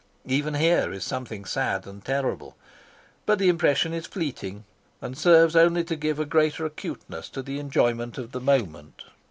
[0.25, 2.57] Even here is something sad and terrible.
[3.27, 4.63] But the impression is fleeting,
[4.99, 9.03] and serves only to give a greater acuteness to the enjoyment of the moment.